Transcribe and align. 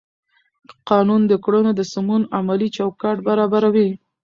قانون 0.89 1.21
د 1.27 1.33
کړنو 1.43 1.71
د 1.75 1.81
سمون 1.93 2.21
عملي 2.39 2.69
چوکاټ 2.77 3.17
برابروي. 3.27 3.89